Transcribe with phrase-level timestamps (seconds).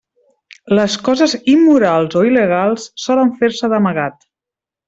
[0.79, 4.31] Les coses immorals o il·legals solen fer-se d'amagat.